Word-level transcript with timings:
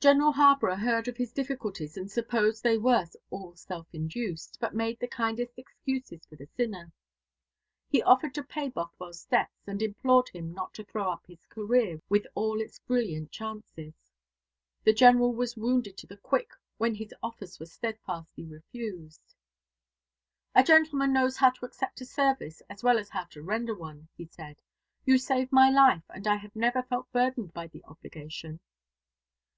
General 0.00 0.32
Harborough 0.32 0.76
heard 0.76 1.08
of 1.08 1.16
his 1.16 1.32
difficulties, 1.32 1.96
and 1.96 2.10
supposed 2.10 2.62
they 2.62 2.76
were 2.76 3.06
all 3.30 3.56
self 3.56 3.86
induced, 3.90 4.58
but 4.60 4.74
made 4.74 5.00
the 5.00 5.08
kindest 5.08 5.54
excuses 5.56 6.26
for 6.26 6.36
the 6.36 6.44
sinner. 6.58 6.92
He 7.88 8.02
offered 8.02 8.34
to 8.34 8.42
pay 8.42 8.68
Bothwell's 8.68 9.24
debts, 9.24 9.62
and 9.66 9.80
implored 9.80 10.28
him 10.28 10.52
not 10.52 10.74
to 10.74 10.84
throw 10.84 11.10
up 11.10 11.24
his 11.26 11.46
career, 11.46 12.02
with 12.10 12.26
all 12.34 12.60
its 12.60 12.78
brilliant 12.80 13.30
chances. 13.30 13.94
The 14.84 14.92
General 14.92 15.32
was 15.32 15.56
wounded 15.56 15.96
to 15.96 16.06
the 16.06 16.18
quick 16.18 16.50
when 16.76 16.94
his 16.96 17.14
offers 17.22 17.58
were 17.58 17.64
steadfastly 17.64 18.44
refused. 18.44 19.34
"A 20.54 20.62
gentleman 20.62 21.14
knows 21.14 21.38
how 21.38 21.48
to 21.48 21.64
accept 21.64 22.02
a 22.02 22.04
service 22.04 22.60
as 22.68 22.82
well 22.82 22.98
as 22.98 23.08
how 23.08 23.24
to 23.30 23.42
render 23.42 23.74
one," 23.74 24.08
he 24.18 24.26
said. 24.26 24.60
"You 25.06 25.16
saved 25.16 25.50
my 25.50 25.70
life, 25.70 26.04
and 26.10 26.26
I 26.26 26.36
have 26.36 26.54
never 26.54 26.82
felt 26.82 27.10
burdened 27.10 27.54
by 27.54 27.68
the 27.68 27.82
obligation." 27.84 28.60